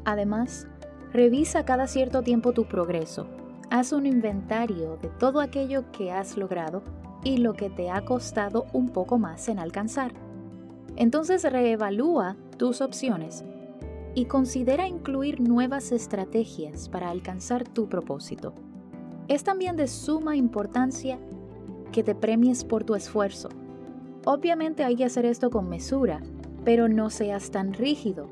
Además, 0.06 0.68
revisa 1.12 1.66
cada 1.66 1.88
cierto 1.88 2.22
tiempo 2.22 2.54
tu 2.54 2.66
progreso. 2.66 3.28
Haz 3.70 3.92
un 3.92 4.06
inventario 4.06 4.98
de 5.02 5.10
todo 5.10 5.42
aquello 5.42 5.92
que 5.92 6.12
has 6.12 6.38
logrado 6.38 6.84
y 7.24 7.38
lo 7.38 7.54
que 7.54 7.70
te 7.70 7.90
ha 7.90 8.06
costado 8.06 8.68
un 8.74 8.90
poco 8.90 9.18
más 9.18 9.50
en 9.50 9.60
alcanzar. 9.60 10.14
Entonces 10.96 11.44
reevalúa 11.44 12.38
tus 12.58 12.82
opciones 12.82 13.44
y 14.16 14.26
considera 14.26 14.88
incluir 14.88 15.42
nuevas 15.42 15.92
estrategias 15.92 16.90
para 16.90 17.10
alcanzar 17.10 17.68
tu 17.68 17.88
propósito. 17.88 18.54
Es 19.28 19.44
también 19.44 19.76
de 19.76 19.88
suma 19.88 20.36
importancia 20.36 21.20
que 21.92 22.04
te 22.04 22.16
premies 22.16 22.64
por 22.64 22.84
tu 22.84 22.96
esfuerzo. 22.96 23.50
Obviamente 24.26 24.84
hay 24.84 24.96
que 24.96 25.06
hacer 25.06 25.26
esto 25.26 25.50
con 25.50 25.70
mesura, 25.70 26.22
pero 26.66 26.88
no 26.90 27.10
seas 27.10 27.52
tan 27.52 27.74
rígido. 27.74 28.28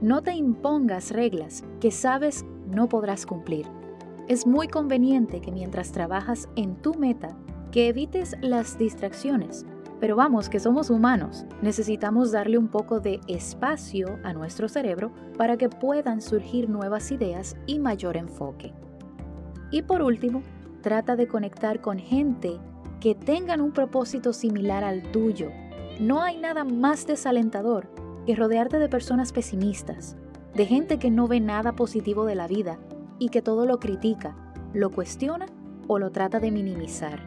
No 0.00 0.22
te 0.22 0.34
impongas 0.34 1.10
reglas 1.10 1.64
que 1.80 1.90
sabes 1.90 2.44
no 2.68 2.88
podrás 2.88 3.26
cumplir. 3.26 3.66
Es 4.28 4.46
muy 4.46 4.68
conveniente 4.68 5.40
que 5.40 5.52
mientras 5.52 5.92
trabajas 5.92 6.48
en 6.56 6.76
tu 6.76 6.94
meta, 6.94 7.36
que 7.70 7.88
evites 7.88 8.36
las 8.40 8.78
distracciones. 8.78 9.66
Pero 10.00 10.14
vamos, 10.14 10.48
que 10.48 10.60
somos 10.60 10.90
humanos, 10.90 11.46
necesitamos 11.62 12.30
darle 12.30 12.58
un 12.58 12.68
poco 12.68 13.00
de 13.00 13.20
espacio 13.28 14.18
a 14.24 14.32
nuestro 14.32 14.68
cerebro 14.68 15.10
para 15.38 15.56
que 15.56 15.68
puedan 15.68 16.20
surgir 16.20 16.68
nuevas 16.68 17.10
ideas 17.10 17.56
y 17.66 17.78
mayor 17.78 18.16
enfoque. 18.16 18.74
Y 19.70 19.82
por 19.82 20.02
último, 20.02 20.42
trata 20.82 21.16
de 21.16 21.26
conectar 21.26 21.80
con 21.80 21.98
gente 21.98 22.58
que 23.00 23.14
tengan 23.14 23.60
un 23.60 23.72
propósito 23.72 24.32
similar 24.32 24.84
al 24.84 25.02
tuyo. 25.02 25.50
No 26.00 26.22
hay 26.22 26.38
nada 26.38 26.64
más 26.64 27.06
desalentador 27.06 27.88
que 28.26 28.34
rodearte 28.34 28.78
de 28.78 28.88
personas 28.88 29.32
pesimistas, 29.32 30.16
de 30.54 30.66
gente 30.66 30.98
que 30.98 31.10
no 31.10 31.28
ve 31.28 31.40
nada 31.40 31.72
positivo 31.72 32.24
de 32.24 32.34
la 32.34 32.48
vida 32.48 32.78
y 33.18 33.28
que 33.28 33.42
todo 33.42 33.66
lo 33.66 33.78
critica, 33.78 34.36
lo 34.72 34.90
cuestiona 34.90 35.46
o 35.86 35.98
lo 35.98 36.10
trata 36.10 36.40
de 36.40 36.50
minimizar. 36.50 37.20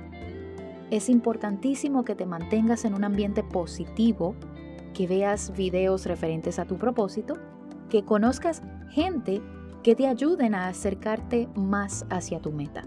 Es 0.91 1.09
importantísimo 1.09 2.03
que 2.03 2.15
te 2.15 2.25
mantengas 2.25 2.83
en 2.83 2.95
un 2.95 3.03
ambiente 3.03 3.43
positivo, 3.43 4.35
que 4.93 5.07
veas 5.07 5.55
videos 5.55 6.05
referentes 6.05 6.57
a 6.59 6.65
tu 6.65 6.77
propósito, 6.77 7.35
que 7.89 8.03
conozcas 8.03 8.63
gente 8.89 9.41
que 9.83 9.95
te 9.95 10.07
ayuden 10.07 10.55
a 10.55 10.67
acercarte 10.67 11.47
más 11.55 12.05
hacia 12.09 12.39
tu 12.39 12.51
meta. 12.51 12.83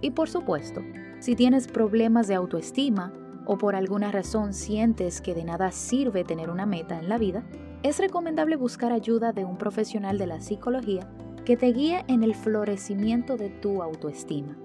Y 0.00 0.10
por 0.10 0.28
supuesto, 0.28 0.80
si 1.18 1.34
tienes 1.34 1.66
problemas 1.68 2.28
de 2.28 2.34
autoestima 2.34 3.12
o 3.46 3.56
por 3.58 3.74
alguna 3.74 4.10
razón 4.10 4.52
sientes 4.52 5.20
que 5.20 5.34
de 5.34 5.44
nada 5.44 5.72
sirve 5.72 6.24
tener 6.24 6.50
una 6.50 6.66
meta 6.66 6.98
en 6.98 7.08
la 7.08 7.18
vida, 7.18 7.44
es 7.82 7.98
recomendable 7.98 8.56
buscar 8.56 8.92
ayuda 8.92 9.32
de 9.32 9.44
un 9.44 9.56
profesional 9.56 10.18
de 10.18 10.26
la 10.26 10.40
psicología 10.40 11.08
que 11.44 11.56
te 11.56 11.72
guíe 11.72 12.04
en 12.08 12.24
el 12.24 12.34
florecimiento 12.34 13.36
de 13.36 13.50
tu 13.50 13.82
autoestima. 13.82 14.56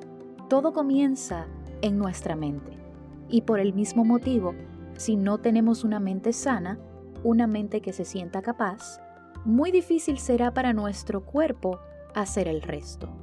Todo 0.50 0.74
comienza 0.74 1.46
en 1.82 1.98
nuestra 1.98 2.36
mente. 2.36 2.72
Y 3.30 3.42
por 3.42 3.60
el 3.60 3.74
mismo 3.74 4.04
motivo, 4.04 4.56
si 4.98 5.16
no 5.16 5.38
tenemos 5.38 5.84
una 5.84 6.00
mente 6.00 6.34
sana, 6.34 6.80
una 7.24 7.48
mente 7.48 7.82
que 7.82 7.94
se 7.94 8.04
sienta 8.04 8.42
capaz, 8.42 9.00
muy 9.46 9.72
difícil 9.72 10.18
será 10.18 10.54
para 10.54 10.74
nuestro 10.74 11.24
cuerpo 11.24 11.80
hacer 12.16 12.48
el 12.48 12.62
resto. 12.62 13.21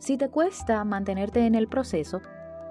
Si 0.00 0.16
te 0.16 0.30
cuesta 0.30 0.82
mantenerte 0.82 1.44
en 1.44 1.54
el 1.54 1.68
proceso, 1.68 2.22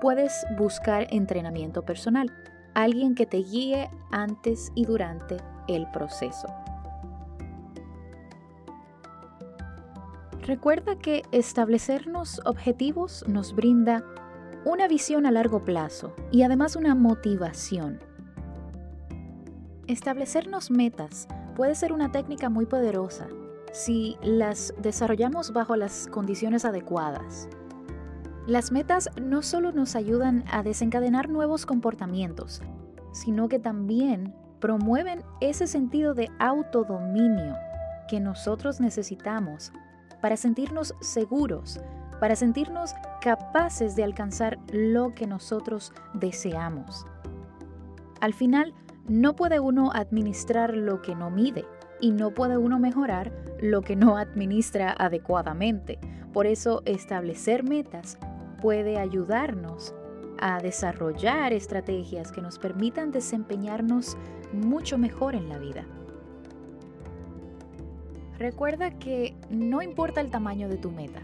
puedes 0.02 0.48
buscar 0.58 1.06
entrenamiento 1.12 1.86
personal, 1.86 2.34
alguien 2.74 3.14
que 3.14 3.28
te 3.28 3.38
guíe 3.38 3.88
antes 4.10 4.72
y 4.74 4.86
durante 4.86 5.38
el 5.68 5.86
proceso. 5.92 6.48
Recuerda 10.42 10.98
que 10.98 11.22
establecernos 11.32 12.42
objetivos 12.46 13.24
nos 13.28 13.56
brinda 13.56 14.04
una 14.66 14.88
visión 14.88 15.28
a 15.28 15.32
largo 15.32 15.64
plazo 15.64 16.16
y 16.32 16.42
además 16.42 16.76
una 16.76 16.96
motivación. 16.96 18.00
Establecernos 19.86 20.72
metas 20.72 21.28
puede 21.56 21.76
ser 21.76 21.94
una 21.94 22.12
técnica 22.12 22.50
muy 22.50 22.66
poderosa 22.66 23.28
si 23.72 24.18
las 24.22 24.74
desarrollamos 24.82 25.54
bajo 25.54 25.76
las 25.76 26.08
condiciones 26.08 26.66
adecuadas. 26.66 27.50
Las 28.48 28.72
metas 28.72 29.10
no 29.22 29.42
solo 29.42 29.72
nos 29.72 29.96
ayudan 29.96 30.44
a 30.52 30.64
desencadenar 30.64 31.30
nuevos 31.30 31.66
comportamientos, 31.66 32.62
sino 33.12 33.48
que 33.48 33.60
también 33.60 34.34
promueven 34.60 35.24
ese 35.40 35.68
sentido 35.68 36.14
de 36.14 36.30
autodominio 36.40 37.56
que 38.08 38.20
nosotros 38.20 38.80
necesitamos 38.80 39.72
para 40.22 40.36
sentirnos 40.36 40.96
seguros, 41.00 41.80
para 42.20 42.36
sentirnos 42.36 42.94
capaces 43.22 43.96
de 43.96 44.04
alcanzar 44.04 44.60
lo 44.72 45.14
que 45.14 45.28
nosotros 45.28 45.94
deseamos. 46.14 47.06
Al 48.20 48.34
final, 48.34 48.74
no 49.08 49.36
puede 49.36 49.60
uno 49.60 49.92
administrar 49.94 50.76
lo 50.76 51.02
que 51.02 51.16
no 51.16 51.30
mide 51.30 51.66
y 52.00 52.12
no 52.12 52.32
puede 52.32 52.58
uno 52.58 52.80
mejorar 52.80 53.32
lo 53.62 53.82
que 53.82 53.96
no 53.96 54.18
administra 54.18 54.96
adecuadamente. 54.98 56.00
Por 56.34 56.48
eso 56.48 56.82
establecer 56.86 57.64
metas 57.64 58.18
puede 58.62 58.98
ayudarnos 58.98 59.94
a 60.40 60.60
desarrollar 60.60 61.54
estrategias 61.54 62.32
que 62.32 62.42
nos 62.42 62.60
permitan 62.60 63.12
desempeñarnos 63.12 64.18
mucho 64.54 64.98
mejor 64.98 65.36
en 65.36 65.50
la 65.50 65.58
vida. 65.58 65.86
Recuerda 68.38 68.98
que 68.98 69.36
no 69.50 69.82
importa 69.82 70.22
el 70.22 70.30
tamaño 70.30 70.70
de 70.70 70.78
tu 70.78 70.92
meta, 70.92 71.22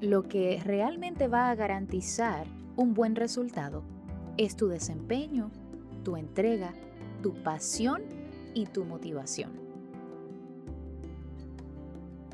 lo 0.00 0.22
que 0.22 0.60
realmente 0.64 1.28
va 1.28 1.50
a 1.50 1.54
garantizar 1.54 2.46
un 2.76 2.94
buen 2.94 3.16
resultado 3.16 3.82
es 4.38 4.56
tu 4.56 4.68
desempeño, 4.68 5.50
tu 6.02 6.16
entrega 6.16 6.72
tu 7.24 7.32
pasión 7.32 8.02
y 8.52 8.66
tu 8.66 8.84
motivación. 8.84 9.63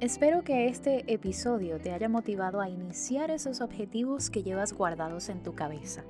Espero 0.00 0.42
que 0.44 0.66
este 0.66 1.12
episodio 1.12 1.78
te 1.78 1.92
haya 1.92 2.08
motivado 2.08 2.62
a 2.62 2.70
iniciar 2.70 3.30
esos 3.30 3.60
objetivos 3.60 4.30
que 4.30 4.42
llevas 4.42 4.72
guardados 4.72 5.28
en 5.28 5.42
tu 5.42 5.54
cabeza. 5.54 6.04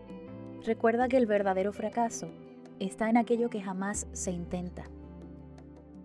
Recuerda 0.64 1.08
que 1.08 1.16
el 1.16 1.26
verdadero 1.26 1.72
fracaso 1.72 2.30
está 2.78 3.10
en 3.10 3.16
aquello 3.16 3.50
que 3.50 3.60
jamás 3.60 4.06
se 4.12 4.30
intenta. 4.30 4.84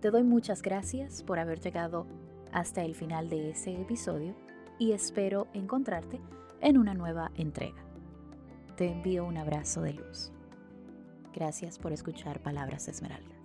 Te 0.00 0.10
doy 0.10 0.24
muchas 0.24 0.62
gracias 0.62 1.22
por 1.22 1.38
haber 1.38 1.60
llegado 1.60 2.08
hasta 2.50 2.82
el 2.82 2.96
final 2.96 3.28
de 3.28 3.50
ese 3.50 3.80
episodio 3.80 4.34
y 4.80 4.90
espero 4.90 5.46
encontrarte 5.52 6.20
en 6.60 6.78
una 6.78 6.92
nueva 6.92 7.30
entrega. 7.36 7.84
Te 8.76 8.90
envío 8.90 9.24
un 9.24 9.36
abrazo 9.36 9.82
de 9.82 9.92
luz. 9.92 10.32
Gracias 11.32 11.78
por 11.78 11.92
escuchar 11.92 12.42
Palabras 12.42 12.88
Esmeralda. 12.88 13.35